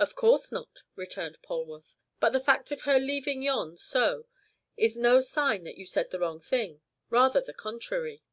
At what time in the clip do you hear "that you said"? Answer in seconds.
5.62-6.10